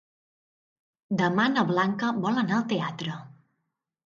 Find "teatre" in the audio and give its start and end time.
2.73-3.21